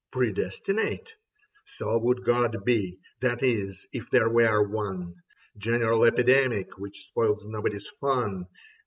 [0.11, 1.13] Predestinate?
[1.63, 5.13] So would God be— that is, if there were one:
[5.59, 8.47] General epidemic which spoils nobody's fun.